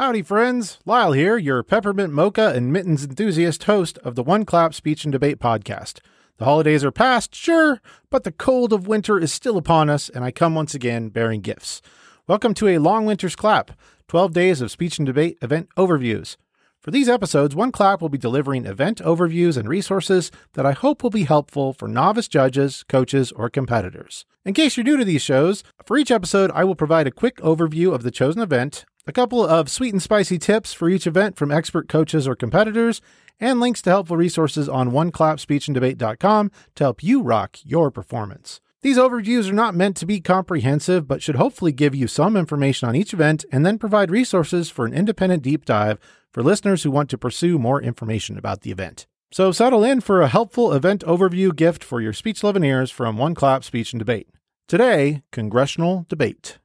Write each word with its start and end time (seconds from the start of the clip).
Howdy, 0.00 0.22
friends. 0.22 0.78
Lyle 0.86 1.12
here, 1.12 1.36
your 1.36 1.62
peppermint 1.62 2.10
mocha 2.10 2.54
and 2.54 2.72
mittens 2.72 3.04
enthusiast 3.04 3.64
host 3.64 3.98
of 3.98 4.14
the 4.14 4.22
One 4.22 4.46
Clap 4.46 4.72
Speech 4.72 5.04
and 5.04 5.12
Debate 5.12 5.38
podcast. 5.38 5.98
The 6.38 6.46
holidays 6.46 6.82
are 6.82 6.90
past, 6.90 7.34
sure, 7.34 7.82
but 8.08 8.24
the 8.24 8.32
cold 8.32 8.72
of 8.72 8.86
winter 8.86 9.18
is 9.18 9.30
still 9.30 9.58
upon 9.58 9.90
us, 9.90 10.08
and 10.08 10.24
I 10.24 10.30
come 10.30 10.54
once 10.54 10.74
again 10.74 11.10
bearing 11.10 11.42
gifts. 11.42 11.82
Welcome 12.26 12.54
to 12.54 12.68
a 12.68 12.78
long 12.78 13.04
winter's 13.04 13.36
clap 13.36 13.72
12 14.08 14.32
days 14.32 14.62
of 14.62 14.70
speech 14.70 14.96
and 14.98 15.04
debate 15.04 15.36
event 15.42 15.68
overviews. 15.76 16.38
For 16.80 16.90
these 16.90 17.10
episodes, 17.10 17.54
One 17.54 17.70
Clap 17.70 18.00
will 18.00 18.08
be 18.08 18.16
delivering 18.16 18.64
event 18.64 19.02
overviews 19.02 19.58
and 19.58 19.68
resources 19.68 20.30
that 20.54 20.64
I 20.64 20.72
hope 20.72 21.02
will 21.02 21.10
be 21.10 21.24
helpful 21.24 21.74
for 21.74 21.88
novice 21.88 22.26
judges, 22.26 22.86
coaches, 22.88 23.32
or 23.32 23.50
competitors. 23.50 24.24
In 24.46 24.54
case 24.54 24.78
you're 24.78 24.84
new 24.84 24.96
to 24.96 25.04
these 25.04 25.20
shows, 25.20 25.62
for 25.84 25.98
each 25.98 26.10
episode, 26.10 26.50
I 26.52 26.64
will 26.64 26.74
provide 26.74 27.06
a 27.06 27.10
quick 27.10 27.36
overview 27.42 27.94
of 27.94 28.02
the 28.02 28.10
chosen 28.10 28.40
event, 28.40 28.86
a 29.10 29.12
couple 29.12 29.44
of 29.44 29.68
sweet 29.68 29.92
and 29.92 30.00
spicy 30.00 30.38
tips 30.38 30.72
for 30.72 30.88
each 30.88 31.04
event 31.04 31.36
from 31.36 31.50
expert 31.50 31.88
coaches 31.88 32.28
or 32.28 32.36
competitors, 32.36 33.00
and 33.40 33.58
links 33.58 33.82
to 33.82 33.90
helpful 33.90 34.16
resources 34.16 34.68
on 34.68 34.92
oneclapspeechanddebate.com 34.92 36.52
to 36.76 36.84
help 36.84 37.02
you 37.02 37.20
rock 37.20 37.58
your 37.64 37.90
performance. 37.90 38.60
These 38.82 38.98
overviews 38.98 39.50
are 39.50 39.54
not 39.54 39.74
meant 39.74 39.96
to 39.96 40.06
be 40.06 40.20
comprehensive, 40.20 41.08
but 41.08 41.24
should 41.24 41.34
hopefully 41.34 41.72
give 41.72 41.92
you 41.92 42.06
some 42.06 42.36
information 42.36 42.88
on 42.88 42.94
each 42.94 43.12
event 43.12 43.44
and 43.50 43.66
then 43.66 43.78
provide 43.78 44.12
resources 44.12 44.70
for 44.70 44.86
an 44.86 44.94
independent 44.94 45.42
deep 45.42 45.64
dive 45.64 45.98
for 46.32 46.44
listeners 46.44 46.84
who 46.84 46.92
want 46.92 47.10
to 47.10 47.18
pursue 47.18 47.58
more 47.58 47.82
information 47.82 48.38
about 48.38 48.60
the 48.60 48.70
event. 48.70 49.08
So 49.32 49.50
settle 49.50 49.82
in 49.82 50.00
for 50.00 50.22
a 50.22 50.28
helpful 50.28 50.72
event 50.72 51.02
overview 51.04 51.54
gift 51.54 51.82
for 51.82 52.00
your 52.00 52.12
speech 52.12 52.44
loving 52.44 52.62
ears 52.62 52.92
from 52.92 53.18
One 53.18 53.34
Clap 53.34 53.64
Speech 53.64 53.92
and 53.92 53.98
Debate. 53.98 54.28
Today, 54.68 55.22
congressional 55.32 56.06
debate. 56.08 56.58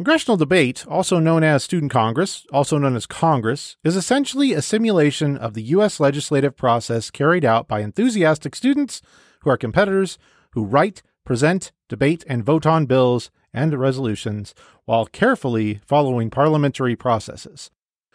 Congressional 0.00 0.38
debate, 0.38 0.86
also 0.88 1.18
known 1.18 1.44
as 1.44 1.62
Student 1.62 1.92
Congress, 1.92 2.46
also 2.54 2.78
known 2.78 2.96
as 2.96 3.04
Congress, 3.04 3.76
is 3.84 3.96
essentially 3.96 4.54
a 4.54 4.62
simulation 4.62 5.36
of 5.36 5.52
the 5.52 5.62
U.S. 5.74 6.00
legislative 6.00 6.56
process 6.56 7.10
carried 7.10 7.44
out 7.44 7.68
by 7.68 7.80
enthusiastic 7.80 8.56
students 8.56 9.02
who 9.42 9.50
are 9.50 9.58
competitors 9.58 10.16
who 10.52 10.64
write, 10.64 11.02
present, 11.26 11.70
debate, 11.90 12.24
and 12.26 12.42
vote 12.42 12.64
on 12.64 12.86
bills 12.86 13.30
and 13.52 13.78
resolutions 13.78 14.54
while 14.86 15.04
carefully 15.04 15.82
following 15.86 16.30
parliamentary 16.30 16.96
processes. 16.96 17.70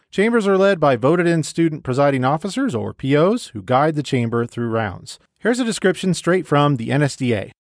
Chambers 0.09 0.47
are 0.47 0.57
led 0.57 0.79
by 0.79 0.95
voted 0.95 1.27
in 1.27 1.43
student 1.43 1.83
presiding 1.83 2.25
officers, 2.25 2.73
or 2.73 2.95
POs, 2.95 3.49
who 3.49 3.61
guide 3.61 3.93
the 3.93 4.01
chamber 4.01 4.47
through 4.47 4.69
rounds. 4.69 5.19
Here's 5.37 5.59
a 5.59 5.63
description 5.63 6.15
straight 6.15 6.47
from 6.47 6.77
the 6.77 6.89
NSDA. 6.89 7.51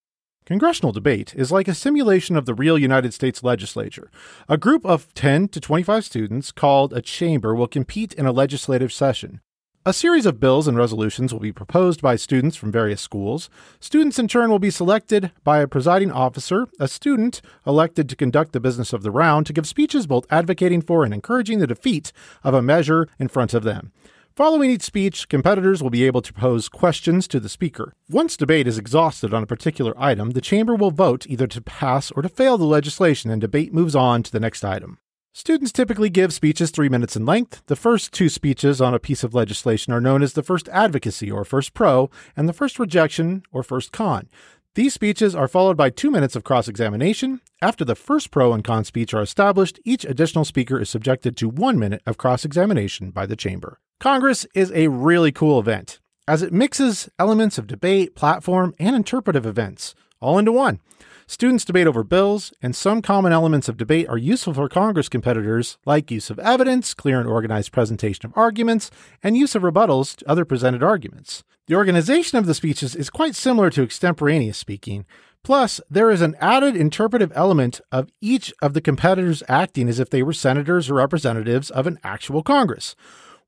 Congressional 0.45 0.91
debate 0.91 1.33
is 1.35 1.51
like 1.51 1.67
a 1.67 1.73
simulation 1.73 2.35
of 2.35 2.45
the 2.45 2.53
real 2.53 2.77
United 2.77 3.15
States 3.15 3.43
legislature. 3.43 4.11
A 4.47 4.59
group 4.59 4.85
of 4.85 5.11
10 5.15 5.47
to 5.47 5.59
25 5.59 6.05
students, 6.05 6.51
called 6.51 6.93
a 6.93 7.01
chamber, 7.01 7.55
will 7.55 7.67
compete 7.67 8.13
in 8.13 8.27
a 8.27 8.31
legislative 8.31 8.93
session. 8.93 9.41
A 9.87 9.93
series 9.93 10.27
of 10.27 10.39
bills 10.39 10.67
and 10.67 10.77
resolutions 10.77 11.33
will 11.33 11.39
be 11.39 11.51
proposed 11.51 11.99
by 11.99 12.15
students 12.15 12.55
from 12.55 12.71
various 12.71 13.01
schools. 13.01 13.49
Students, 13.79 14.19
in 14.19 14.27
turn, 14.27 14.51
will 14.51 14.59
be 14.59 14.69
selected 14.69 15.31
by 15.43 15.61
a 15.61 15.67
presiding 15.67 16.11
officer, 16.11 16.67
a 16.79 16.87
student 16.87 17.41
elected 17.65 18.07
to 18.09 18.15
conduct 18.15 18.51
the 18.51 18.59
business 18.59 18.93
of 18.93 19.01
the 19.01 19.11
round, 19.11 19.47
to 19.47 19.53
give 19.53 19.67
speeches 19.67 20.05
both 20.05 20.27
advocating 20.29 20.81
for 20.83 21.03
and 21.03 21.13
encouraging 21.13 21.57
the 21.57 21.65
defeat 21.65 22.11
of 22.43 22.53
a 22.53 22.61
measure 22.61 23.07
in 23.17 23.29
front 23.29 23.55
of 23.55 23.63
them. 23.63 23.91
Following 24.35 24.69
each 24.69 24.81
speech, 24.81 25.29
competitors 25.29 25.81
will 25.81 25.89
be 25.89 26.03
able 26.03 26.21
to 26.21 26.33
pose 26.33 26.67
questions 26.67 27.25
to 27.29 27.39
the 27.39 27.47
speaker. 27.47 27.93
Once 28.09 28.35
debate 28.35 28.67
is 28.67 28.77
exhausted 28.77 29.33
on 29.33 29.41
a 29.41 29.47
particular 29.47 29.93
item, 29.95 30.31
the 30.31 30.41
chamber 30.41 30.75
will 30.75 30.91
vote 30.91 31.25
either 31.29 31.47
to 31.47 31.61
pass 31.61 32.11
or 32.11 32.21
to 32.21 32.27
fail 32.27 32.57
the 32.57 32.65
legislation, 32.65 33.31
and 33.31 33.39
debate 33.39 33.73
moves 33.73 33.95
on 33.95 34.23
to 34.23 34.31
the 34.33 34.39
next 34.41 34.65
item. 34.65 34.99
Students 35.33 35.71
typically 35.71 36.09
give 36.09 36.33
speeches 36.33 36.69
three 36.69 36.89
minutes 36.89 37.15
in 37.15 37.25
length. 37.25 37.61
The 37.67 37.77
first 37.77 38.11
two 38.11 38.27
speeches 38.27 38.81
on 38.81 38.93
a 38.93 38.99
piece 38.99 39.23
of 39.23 39.33
legislation 39.33 39.93
are 39.93 40.01
known 40.01 40.21
as 40.21 40.33
the 40.33 40.43
first 40.43 40.67
advocacy 40.67 41.31
or 41.31 41.45
first 41.45 41.73
pro, 41.73 42.09
and 42.35 42.49
the 42.49 42.53
first 42.53 42.77
rejection 42.77 43.43
or 43.53 43.63
first 43.63 43.93
con. 43.93 44.27
These 44.75 44.93
speeches 44.93 45.33
are 45.33 45.47
followed 45.47 45.77
by 45.77 45.89
two 45.89 46.11
minutes 46.11 46.35
of 46.35 46.43
cross 46.43 46.67
examination. 46.67 47.39
After 47.61 47.85
the 47.85 47.95
first 47.95 48.29
pro 48.29 48.51
and 48.51 48.61
con 48.61 48.83
speech 48.83 49.13
are 49.13 49.21
established, 49.21 49.79
each 49.85 50.03
additional 50.03 50.43
speaker 50.43 50.77
is 50.77 50.89
subjected 50.89 51.37
to 51.37 51.47
one 51.47 51.79
minute 51.79 52.01
of 52.05 52.17
cross 52.17 52.43
examination 52.43 53.11
by 53.11 53.25
the 53.25 53.37
chamber. 53.37 53.79
Congress 54.01 54.45
is 54.53 54.73
a 54.73 54.89
really 54.89 55.31
cool 55.31 55.61
event, 55.61 56.01
as 56.27 56.41
it 56.41 56.51
mixes 56.51 57.07
elements 57.17 57.57
of 57.57 57.67
debate, 57.67 58.17
platform, 58.17 58.75
and 58.77 58.97
interpretive 58.97 59.45
events 59.45 59.95
all 60.19 60.37
into 60.37 60.51
one. 60.51 60.81
Students 61.27 61.65
debate 61.65 61.87
over 61.87 62.03
bills, 62.03 62.53
and 62.61 62.75
some 62.75 63.01
common 63.01 63.33
elements 63.33 63.67
of 63.67 63.77
debate 63.77 64.07
are 64.07 64.17
useful 64.17 64.53
for 64.53 64.69
Congress 64.69 65.09
competitors, 65.09 65.79
like 65.83 66.11
use 66.11 66.29
of 66.29 66.37
evidence, 66.37 66.93
clear 66.93 67.19
and 67.19 67.27
organized 67.27 67.71
presentation 67.71 68.27
of 68.27 68.37
arguments, 68.37 68.91
and 69.23 69.35
use 69.35 69.55
of 69.55 69.63
rebuttals 69.63 70.15
to 70.17 70.29
other 70.29 70.45
presented 70.45 70.83
arguments. 70.83 71.43
The 71.65 71.75
organization 71.75 72.37
of 72.37 72.45
the 72.45 72.53
speeches 72.53 72.95
is 72.95 73.09
quite 73.09 73.33
similar 73.33 73.71
to 73.71 73.81
extemporaneous 73.81 74.55
speaking. 74.55 75.03
Plus, 75.43 75.81
there 75.89 76.11
is 76.11 76.21
an 76.21 76.35
added 76.39 76.75
interpretive 76.75 77.31
element 77.33 77.81
of 77.91 78.09
each 78.21 78.53
of 78.61 78.75
the 78.75 78.81
competitors 78.81 79.41
acting 79.49 79.89
as 79.89 79.99
if 79.99 80.11
they 80.11 80.21
were 80.21 80.31
senators 80.31 80.91
or 80.91 80.95
representatives 80.95 81.71
of 81.71 81.87
an 81.87 81.97
actual 82.03 82.43
Congress. 82.43 82.95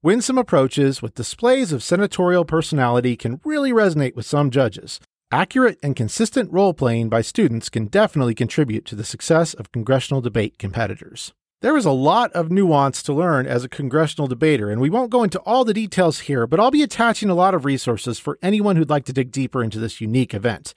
Winsome 0.01 0.39
approaches 0.39 1.03
with 1.03 1.13
displays 1.13 1.71
of 1.71 1.83
senatorial 1.83 2.43
personality 2.43 3.15
can 3.15 3.39
really 3.45 3.71
resonate 3.71 4.15
with 4.15 4.25
some 4.25 4.49
judges. 4.49 4.99
Accurate 5.31 5.77
and 5.83 5.93
consistent 5.93 6.49
role 6.53 6.73
playing 6.73 7.09
by 7.09 7.19
students 7.19 7.67
can 7.67 7.87
definitely 7.87 8.33
contribute 8.33 8.85
to 8.85 8.95
the 8.95 9.03
success 9.03 9.53
of 9.53 9.73
congressional 9.73 10.21
debate 10.21 10.57
competitors. 10.57 11.33
There 11.59 11.75
is 11.75 11.83
a 11.83 11.91
lot 11.91 12.31
of 12.31 12.49
nuance 12.49 13.03
to 13.03 13.13
learn 13.13 13.45
as 13.45 13.65
a 13.65 13.69
congressional 13.69 14.27
debater, 14.27 14.69
and 14.69 14.79
we 14.79 14.89
won't 14.89 15.09
go 15.09 15.23
into 15.23 15.41
all 15.41 15.65
the 15.65 15.73
details 15.73 16.21
here, 16.21 16.47
but 16.47 16.61
I'll 16.61 16.71
be 16.71 16.81
attaching 16.81 17.29
a 17.29 17.35
lot 17.35 17.53
of 17.53 17.65
resources 17.65 18.19
for 18.19 18.39
anyone 18.41 18.77
who'd 18.77 18.89
like 18.89 19.03
to 19.03 19.11
dig 19.11 19.33
deeper 19.33 19.61
into 19.61 19.79
this 19.79 19.99
unique 19.99 20.33
event. 20.33 20.73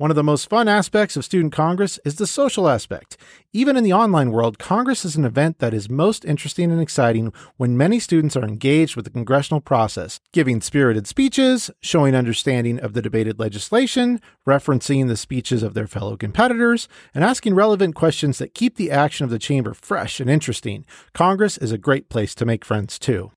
One 0.00 0.10
of 0.10 0.16
the 0.16 0.24
most 0.24 0.48
fun 0.48 0.66
aspects 0.66 1.14
of 1.14 1.26
Student 1.26 1.52
Congress 1.52 2.00
is 2.06 2.14
the 2.14 2.26
social 2.26 2.70
aspect. 2.70 3.18
Even 3.52 3.76
in 3.76 3.84
the 3.84 3.92
online 3.92 4.30
world, 4.30 4.58
Congress 4.58 5.04
is 5.04 5.14
an 5.14 5.26
event 5.26 5.58
that 5.58 5.74
is 5.74 5.90
most 5.90 6.24
interesting 6.24 6.72
and 6.72 6.80
exciting 6.80 7.34
when 7.58 7.76
many 7.76 8.00
students 8.00 8.34
are 8.34 8.42
engaged 8.42 8.96
with 8.96 9.04
the 9.04 9.10
congressional 9.10 9.60
process, 9.60 10.18
giving 10.32 10.62
spirited 10.62 11.06
speeches, 11.06 11.70
showing 11.82 12.14
understanding 12.14 12.80
of 12.80 12.94
the 12.94 13.02
debated 13.02 13.38
legislation, 13.38 14.22
referencing 14.48 15.06
the 15.06 15.18
speeches 15.18 15.62
of 15.62 15.74
their 15.74 15.86
fellow 15.86 16.16
competitors, 16.16 16.88
and 17.14 17.22
asking 17.22 17.54
relevant 17.54 17.94
questions 17.94 18.38
that 18.38 18.54
keep 18.54 18.76
the 18.76 18.90
action 18.90 19.24
of 19.24 19.30
the 19.30 19.38
chamber 19.38 19.74
fresh 19.74 20.18
and 20.18 20.30
interesting. 20.30 20.86
Congress 21.12 21.58
is 21.58 21.72
a 21.72 21.76
great 21.76 22.08
place 22.08 22.34
to 22.34 22.46
make 22.46 22.64
friends 22.64 22.98
too. 22.98 23.32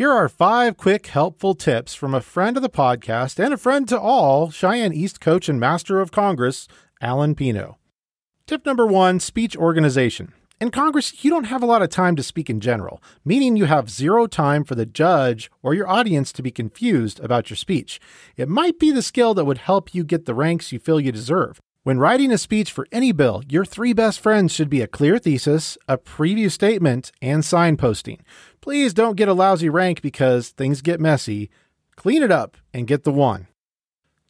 Here 0.00 0.10
are 0.10 0.30
five 0.30 0.78
quick, 0.78 1.08
helpful 1.08 1.54
tips 1.54 1.92
from 1.94 2.14
a 2.14 2.22
friend 2.22 2.56
of 2.56 2.62
the 2.62 2.70
podcast 2.70 3.38
and 3.38 3.52
a 3.52 3.58
friend 3.58 3.86
to 3.90 4.00
all, 4.00 4.50
Cheyenne 4.50 4.94
East 4.94 5.20
coach 5.20 5.46
and 5.46 5.60
master 5.60 6.00
of 6.00 6.10
Congress, 6.10 6.66
Alan 7.02 7.34
Pino. 7.34 7.76
Tip 8.46 8.64
number 8.64 8.86
one 8.86 9.20
speech 9.20 9.54
organization. 9.54 10.32
In 10.58 10.70
Congress, 10.70 11.22
you 11.22 11.28
don't 11.28 11.44
have 11.44 11.62
a 11.62 11.66
lot 11.66 11.82
of 11.82 11.90
time 11.90 12.16
to 12.16 12.22
speak 12.22 12.48
in 12.48 12.60
general, 12.60 13.02
meaning 13.26 13.58
you 13.58 13.66
have 13.66 13.90
zero 13.90 14.26
time 14.26 14.64
for 14.64 14.74
the 14.74 14.86
judge 14.86 15.50
or 15.62 15.74
your 15.74 15.86
audience 15.86 16.32
to 16.32 16.42
be 16.42 16.50
confused 16.50 17.20
about 17.20 17.50
your 17.50 17.58
speech. 17.58 18.00
It 18.38 18.48
might 18.48 18.78
be 18.78 18.90
the 18.90 19.02
skill 19.02 19.34
that 19.34 19.44
would 19.44 19.58
help 19.58 19.94
you 19.94 20.02
get 20.02 20.24
the 20.24 20.34
ranks 20.34 20.72
you 20.72 20.78
feel 20.78 20.98
you 20.98 21.12
deserve. 21.12 21.60
When 21.82 21.98
writing 21.98 22.30
a 22.30 22.36
speech 22.36 22.72
for 22.72 22.86
any 22.92 23.10
bill, 23.10 23.42
your 23.48 23.64
three 23.64 23.94
best 23.94 24.20
friends 24.20 24.52
should 24.52 24.68
be 24.68 24.82
a 24.82 24.86
clear 24.86 25.18
thesis, 25.18 25.78
a 25.88 25.96
preview 25.96 26.52
statement, 26.52 27.10
and 27.22 27.42
signposting. 27.42 28.20
Please 28.60 28.92
don't 28.92 29.16
get 29.16 29.28
a 29.28 29.32
lousy 29.32 29.70
rank 29.70 30.02
because 30.02 30.50
things 30.50 30.82
get 30.82 31.00
messy. 31.00 31.48
Clean 31.96 32.22
it 32.22 32.30
up 32.30 32.58
and 32.74 32.86
get 32.86 33.04
the 33.04 33.12
one. 33.12 33.46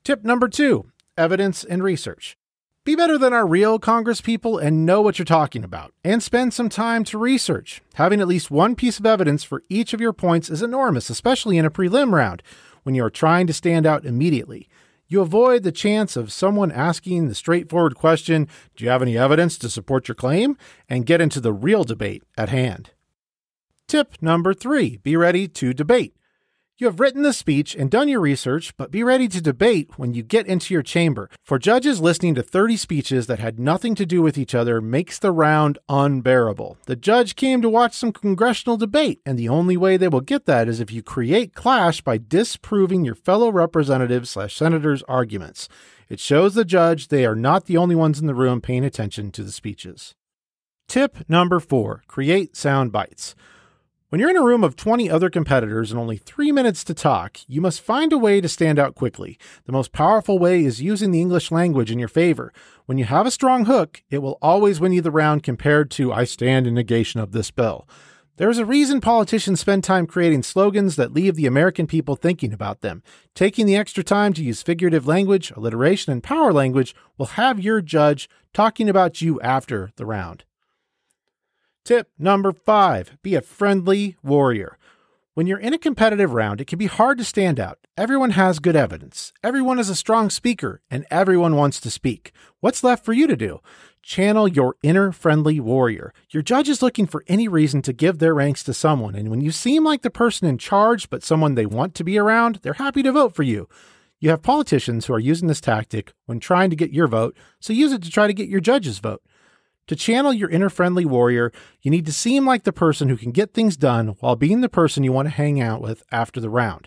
Tip 0.05 0.23
number 0.23 0.47
two 0.47 0.93
evidence 1.19 1.65
and 1.65 1.83
research. 1.83 2.37
Be 2.85 2.95
better 2.95 3.19
than 3.19 3.33
our 3.33 3.47
real 3.47 3.81
Congress 3.81 4.21
people 4.21 4.57
and 4.57 4.87
know 4.87 5.03
what 5.03 5.19
you're 5.19 5.27
talking 5.27 5.65
about, 5.65 5.93
and 6.05 6.23
spend 6.23 6.55
some 6.55 6.69
time 6.69 7.03
to 7.03 7.19
research. 7.19 7.83
Having 7.95 8.21
at 8.21 8.29
least 8.29 8.53
one 8.53 8.77
piece 8.77 9.01
of 9.01 9.07
evidence 9.07 9.43
for 9.43 9.65
each 9.69 9.93
of 9.93 10.01
your 10.01 10.13
points 10.13 10.51
is 10.51 10.63
enormous, 10.63 11.11
especially 11.11 11.59
in 11.59 11.65
a 11.65 11.71
prelim 11.71 12.13
round 12.13 12.45
when 12.85 12.95
you 12.95 13.05
are 13.05 13.11
trying 13.11 13.49
to 13.49 13.53
stand 13.53 13.87
out 13.87 14.05
immediately. 14.07 14.69
You 15.11 15.23
avoid 15.23 15.65
the 15.65 15.73
chance 15.73 16.17
of 16.17 16.31
someone 16.31 16.71
asking 16.71 17.27
the 17.27 17.35
straightforward 17.35 17.97
question, 17.97 18.47
Do 18.77 18.85
you 18.85 18.91
have 18.91 19.03
any 19.03 19.19
evidence 19.19 19.59
to 19.59 19.69
support 19.69 20.07
your 20.07 20.15
claim? 20.15 20.57
and 20.89 21.05
get 21.05 21.21
into 21.21 21.41
the 21.41 21.53
real 21.53 21.83
debate 21.83 22.23
at 22.39 22.49
hand. 22.49 22.91
Tip 23.89 24.15
number 24.21 24.55
three 24.55 24.99
be 24.99 25.17
ready 25.17 25.49
to 25.49 25.75
debate. 25.75 26.15
You 26.81 26.87
have 26.87 26.99
written 26.99 27.21
the 27.21 27.35
speech 27.35 27.75
and 27.75 27.91
done 27.91 28.09
your 28.09 28.21
research, 28.21 28.75
but 28.79 28.91
be 28.91 29.03
ready 29.03 29.29
to 29.29 29.43
debate 29.43 29.99
when 29.99 30.15
you 30.15 30.23
get 30.23 30.47
into 30.47 30.73
your 30.73 30.83
chamber. 30.83 31.29
For 31.43 31.59
judges, 31.59 32.01
listening 32.01 32.35
to 32.37 32.43
30 32.43 32.79
speeches 32.79 33.27
that 33.27 33.39
had 33.39 33.61
nothing 33.61 33.95
to 33.97 34.07
do 34.07 34.23
with 34.23 34.39
each 34.39 34.55
other 34.55 34.81
makes 34.81 35.19
the 35.19 35.31
round 35.31 35.79
unbearable. 35.91 36.79
The 36.87 36.97
judge 36.97 37.37
came 37.37 37.61
to 37.61 37.69
watch 37.69 37.93
some 37.93 38.13
congressional 38.13 38.79
debate, 38.79 39.21
and 39.27 39.39
the 39.39 39.51
only 39.51 39.77
way 39.77 39.99
they 39.99 40.09
will 40.09 40.23
get 40.23 40.47
that 40.47 40.69
is 40.69 40.81
if 40.81 40.91
you 40.91 41.03
create 41.03 41.55
clash 41.55 42.01
by 42.01 42.17
disproving 42.17 43.05
your 43.05 43.15
fellow 43.15 43.51
representatives 43.51 44.31
slash 44.31 44.57
senators' 44.57 45.03
arguments. 45.07 45.69
It 46.09 46.19
shows 46.19 46.55
the 46.55 46.65
judge 46.65 47.09
they 47.09 47.27
are 47.27 47.37
not 47.37 47.67
the 47.67 47.77
only 47.77 47.95
ones 47.95 48.19
in 48.19 48.27
the 48.27 48.35
room 48.35 48.63
paying 48.63 48.87
attention 48.87 49.33
to 49.33 49.45
the 49.45 49.53
speeches. 49.53 50.15
Tip 50.89 51.29
number 51.29 51.61
four 51.61 52.05
create 52.09 52.57
sound 52.57 52.91
bites. 52.91 53.35
When 54.11 54.19
you're 54.19 54.31
in 54.31 54.37
a 54.37 54.43
room 54.43 54.65
of 54.65 54.75
20 54.75 55.09
other 55.09 55.31
competitors 55.31 55.93
and 55.93 56.01
only 56.01 56.17
three 56.17 56.51
minutes 56.51 56.83
to 56.83 56.95
talk, 56.95 57.39
you 57.47 57.61
must 57.61 57.81
find 57.81 58.13
a 58.13 58.19
way 58.19 58.41
to 58.41 58.49
stand 58.49 58.77
out 58.77 58.97
quickly. 58.97 59.39
The 59.67 59.73
most 59.73 59.93
powerful 59.93 60.37
way 60.37 60.65
is 60.65 60.83
using 60.83 61.13
the 61.13 61.21
English 61.21 61.53
language 61.53 61.93
in 61.93 62.01
your 62.01 62.09
favor. 62.09 62.53
When 62.87 62.99
you 62.99 63.05
have 63.05 63.25
a 63.25 63.31
strong 63.31 63.67
hook, 63.67 64.03
it 64.11 64.19
will 64.19 64.37
always 64.43 64.81
win 64.81 64.91
you 64.91 65.01
the 65.01 65.13
round 65.13 65.45
compared 65.45 65.93
to 65.93 66.13
I 66.13 66.25
stand 66.25 66.67
in 66.67 66.75
negation 66.75 67.21
of 67.21 67.31
this 67.31 67.53
bill. 67.53 67.89
There's 68.37 68.59
a 68.59 68.67
reason 68.67 69.01
politicians 69.01 69.61
spend 69.61 69.85
time 69.85 70.09
creating 70.09 70.43
slogans 70.43 70.97
that 70.97 71.13
leave 71.13 71.37
the 71.37 71.47
American 71.47 71.87
people 71.87 72.17
thinking 72.17 72.53
about 72.53 72.81
them. 72.81 73.05
Taking 73.37 73.67
the 73.67 73.77
extra 73.77 74.03
time 74.03 74.33
to 74.33 74.43
use 74.43 74.61
figurative 74.61 75.07
language, 75.07 75.53
alliteration, 75.53 76.13
and 76.13 76.21
power 76.21 76.53
language 76.53 76.97
will 77.17 77.27
have 77.27 77.61
your 77.61 77.81
judge 77.81 78.29
talking 78.53 78.89
about 78.89 79.23
you 79.23 79.41
after 79.41 79.93
the 79.95 80.05
round. 80.05 80.43
Tip 81.91 82.09
number 82.21 82.53
five 82.53 83.19
be 83.21 83.35
a 83.35 83.41
friendly 83.41 84.17
warrior. 84.23 84.79
When 85.35 85.49
you're 85.49 85.59
in 85.59 85.75
a 85.75 85.77
competitive 85.77 86.33
round, 86.33 86.61
it 86.61 86.69
can 86.69 86.79
be 86.79 86.87
hard 86.87 87.19
to 87.19 87.25
stand 87.25 87.59
out. 87.59 87.81
Everyone 87.97 88.31
has 88.31 88.61
good 88.61 88.77
evidence, 88.77 89.33
everyone 89.43 89.81
is 89.81 89.89
a 89.89 89.97
strong 89.97 90.31
speaker, 90.31 90.83
and 90.89 91.05
everyone 91.11 91.57
wants 91.57 91.81
to 91.81 91.91
speak. 91.91 92.31
What's 92.61 92.85
left 92.85 93.05
for 93.05 93.13
you 93.13 93.27
to 93.27 93.35
do? 93.35 93.59
Channel 94.05 94.47
your 94.47 94.77
inner 94.85 95.11
friendly 95.11 95.59
warrior. 95.59 96.15
Your 96.31 96.45
judge 96.45 96.69
is 96.69 96.81
looking 96.81 97.09
for 97.09 97.25
any 97.27 97.49
reason 97.49 97.83
to 97.83 97.93
give 97.93 98.21
their 98.21 98.35
ranks 98.35 98.63
to 98.63 98.73
someone, 98.73 99.17
and 99.17 99.29
when 99.29 99.41
you 99.41 99.51
seem 99.51 99.83
like 99.83 100.03
the 100.03 100.11
person 100.11 100.47
in 100.47 100.59
charge 100.59 101.11
but 101.11 101.25
someone 101.25 101.57
they 101.57 101.67
want 101.67 101.97
to 101.97 102.05
be 102.05 102.19
around, 102.19 102.61
they're 102.63 102.75
happy 102.75 103.03
to 103.03 103.11
vote 103.11 103.35
for 103.35 103.43
you. 103.43 103.69
You 104.21 104.31
have 104.31 104.43
politicians 104.43 105.07
who 105.07 105.15
are 105.15 105.19
using 105.19 105.49
this 105.49 105.61
tactic 105.61 106.13
when 106.27 106.39
trying 106.39 106.71
to 106.71 106.77
get 106.77 106.93
your 106.93 107.09
vote, 107.09 107.37
so 107.59 107.73
use 107.73 107.91
it 107.91 108.05
to 108.05 108.11
try 108.11 108.29
to 108.29 108.33
get 108.33 108.49
your 108.49 108.61
judge's 108.61 109.01
vote. 109.01 109.25
To 109.91 109.97
channel 109.97 110.33
your 110.33 110.49
inner 110.49 110.71
friendly 110.71 111.05
warrior, 111.05 111.51
you 111.83 111.91
need 111.91 112.07
to 112.07 112.13
seem 112.13 112.47
like 112.47 112.63
the 112.63 112.73
person 112.73 113.09
who 113.09 113.17
can 113.17 113.33
get 113.33 113.53
things 113.53 113.77
done 113.77 114.15
while 114.21 114.37
being 114.37 114.61
the 114.61 114.69
person 114.69 115.03
you 115.03 115.11
want 115.11 115.27
to 115.27 115.35
hang 115.35 115.61
out 115.61 115.83
with 115.83 116.05
after 116.13 116.39
the 116.39 116.49
round. 116.49 116.87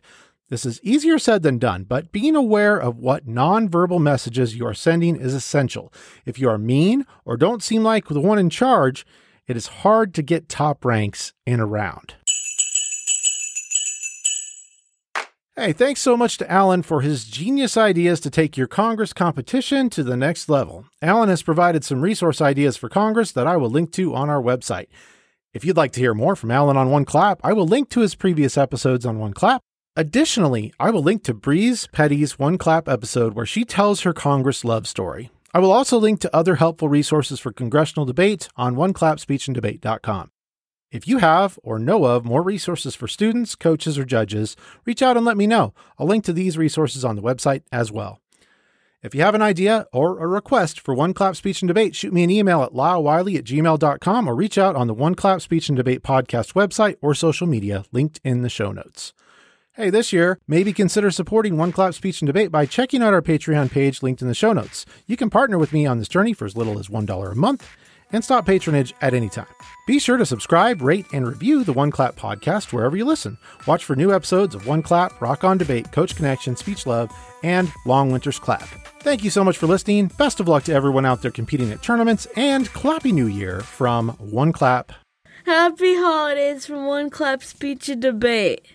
This 0.50 0.66
is 0.66 0.80
easier 0.84 1.20
said 1.20 1.44
than 1.44 1.58
done, 1.58 1.84
but 1.84 2.14
being 2.14 2.34
aware 2.34 2.78
of 2.78 3.00
what 3.00 3.28
nonverbal 3.28 4.00
messages 4.00 4.56
you 4.56 4.66
are 4.66 4.74
sending 4.74 5.18
is 5.18 5.34
essential. 5.34 5.92
If 6.26 6.40
you 6.40 6.48
are 6.48 6.58
mean 6.58 7.06
or 7.26 7.36
don't 7.36 7.62
seem 7.62 7.84
like 7.84 8.08
the 8.08 8.22
one 8.22 8.40
in 8.40 8.50
charge, 8.50 9.06
it 9.48 9.58
is 9.58 9.68
hard 9.68 10.14
to 10.14 10.22
get 10.22 10.48
top 10.48 10.86
ranks 10.86 11.34
in 11.46 11.60
a 11.60 11.66
round. 11.66 12.16
Hey, 15.56 15.72
thanks 15.72 16.02
so 16.02 16.18
much 16.18 16.40
to 16.40 16.52
Alan 16.52 16.82
for 16.82 17.02
his 17.02 17.26
genius 17.26 17.78
ideas 17.78 18.20
to 18.22 18.32
take 18.32 18.58
your 18.58 18.66
Congress 18.66 19.14
competition 19.14 19.88
to 19.92 20.02
the 20.02 20.18
next 20.18 20.50
level. 20.50 20.86
Alan 21.00 21.30
has 21.30 21.44
provided 21.44 21.84
some 21.84 22.02
resource 22.02 22.42
ideas 22.42 22.76
for 22.76 22.90
Congress 22.90 23.32
that 23.34 23.46
I 23.46 23.56
will 23.58 23.70
link 23.70 23.92
to 23.92 24.16
on 24.16 24.32
our 24.32 24.42
website. 24.42 24.88
If 25.54 25.64
you'd 25.64 25.78
like 25.78 25.92
to 25.92 26.00
hear 26.00 26.16
more 26.16 26.36
from 26.36 26.50
Alan 26.50 26.76
on 26.76 26.90
One 26.90 27.06
Clap, 27.06 27.40
I 27.44 27.54
will 27.54 27.68
link 27.68 27.90
to 27.90 28.00
his 28.00 28.16
previous 28.16 28.58
episodes 28.58 29.06
on 29.06 29.20
One 29.20 29.34
Clap. 29.34 29.62
Additionally, 29.96 30.74
I 30.80 30.90
will 30.90 31.04
link 31.04 31.24
to 31.26 31.36
Breeze 31.36 31.86
Petty's 31.94 32.40
One 32.40 32.58
Clap 32.58 32.90
episode 32.90 33.36
where 33.36 33.46
she 33.46 33.64
tells 33.64 34.02
her 34.02 34.12
Congress 34.12 34.66
love 34.66 34.88
story. 34.88 35.30
I 35.54 35.60
will 35.60 35.72
also 35.72 36.00
link 36.00 36.20
to 36.22 36.36
other 36.36 36.56
helpful 36.56 36.90
resources 36.90 37.40
for 37.40 37.54
congressional 37.54 38.08
debate 38.08 38.50
on 38.56 38.76
oneclapspeechanddebate.com. 38.76 40.32
If 40.94 41.08
you 41.08 41.18
have 41.18 41.58
or 41.64 41.80
know 41.80 42.06
of 42.06 42.24
more 42.24 42.44
resources 42.44 42.94
for 42.94 43.08
students, 43.08 43.56
coaches, 43.56 43.98
or 43.98 44.06
judges, 44.06 44.56
reach 44.86 45.02
out 45.02 45.18
and 45.18 45.26
let 45.26 45.38
me 45.38 45.48
know. 45.48 45.74
I'll 45.98 46.06
link 46.06 46.24
to 46.26 46.34
these 46.34 46.56
resources 46.56 47.04
on 47.04 47.16
the 47.16 47.22
website 47.24 47.64
as 47.72 47.92
well. 47.92 48.22
If 49.02 49.16
you 49.16 49.22
have 49.22 49.34
an 49.34 49.42
idea 49.42 49.88
or 49.92 50.24
a 50.24 50.28
request 50.28 50.80
for 50.80 50.94
One 50.94 51.16
Clap 51.16 51.36
Speech 51.36 51.64
and 51.64 51.68
Debate, 51.68 51.96
shoot 51.96 52.14
me 52.14 52.24
an 52.24 52.30
email 52.30 52.62
at 52.62 52.74
lylewiley 52.74 53.40
at 53.40 53.44
gmail.com 53.44 54.28
or 54.30 54.36
reach 54.36 54.60
out 54.60 54.76
on 54.76 54.86
the 54.86 54.94
One 54.94 55.16
Clap 55.16 55.42
Speech 55.42 55.68
and 55.68 55.76
Debate 55.76 56.04
podcast 56.04 56.54
website 56.54 56.98
or 57.02 57.16
social 57.16 57.48
media 57.48 57.86
linked 57.92 58.22
in 58.24 58.44
the 58.44 58.50
show 58.50 58.72
notes. 58.72 59.14
Hey, 59.72 59.90
this 59.90 60.14
year, 60.14 60.38
maybe 60.48 60.74
consider 60.74 61.10
supporting 61.10 61.58
One 61.58 61.72
Clap 61.72 61.96
Speech 61.96 62.22
and 62.22 62.28
Debate 62.28 62.52
by 62.52 62.68
checking 62.68 63.02
out 63.02 63.16
our 63.16 63.24
Patreon 63.24 63.72
page 63.72 64.04
linked 64.04 64.22
in 64.22 64.28
the 64.28 64.36
show 64.36 64.54
notes. 64.54 64.86
You 65.08 65.18
can 65.18 65.32
partner 65.32 65.58
with 65.58 65.74
me 65.74 65.88
on 65.88 65.98
this 65.98 66.08
journey 66.08 66.34
for 66.34 66.46
as 66.46 66.56
little 66.56 66.78
as 66.78 66.88
$1 66.88 67.32
a 67.32 67.36
month 67.36 67.68
and 68.14 68.24
stop 68.24 68.46
patronage 68.46 68.94
at 69.02 69.14
any 69.14 69.28
time. 69.28 69.48
Be 69.86 70.00
sure 70.00 70.16
to 70.16 70.26
subscribe, 70.26 70.82
rate, 70.82 71.08
and 71.12 71.28
review 71.28 71.64
the 71.66 71.74
One 71.74 71.92
Clap 71.92 72.16
podcast 72.16 72.72
wherever 72.72 72.96
you 72.96 73.04
listen. 73.04 73.38
Watch 73.68 73.84
for 73.84 73.96
new 73.96 74.14
episodes 74.14 74.56
of 74.56 74.66
One 74.66 74.82
Clap, 74.82 75.20
Rock 75.20 75.44
On 75.44 75.58
Debate, 75.58 75.92
Coach 75.92 76.16
Connection, 76.16 76.56
Speech 76.56 76.86
Love, 76.86 77.12
and 77.44 77.70
Long 77.86 78.12
Winter's 78.12 78.40
Clap. 78.40 78.68
Thank 79.02 79.24
you 79.24 79.30
so 79.30 79.44
much 79.44 79.58
for 79.58 79.68
listening. 79.68 80.10
Best 80.18 80.40
of 80.40 80.48
luck 80.48 80.64
to 80.64 80.74
everyone 80.74 81.06
out 81.06 81.22
there 81.22 81.32
competing 81.32 81.72
at 81.72 81.82
tournaments, 81.84 82.26
and 82.38 82.70
Clappy 82.70 83.12
New 83.12 83.28
Year 83.28 83.60
from 83.60 84.10
One 84.20 84.54
Clap. 84.54 84.94
Happy 85.46 85.96
holidays 85.96 86.66
from 86.66 86.86
One 86.86 87.10
Clap 87.10 87.44
Speech 87.44 87.90
and 87.90 88.02
Debate. 88.02 88.66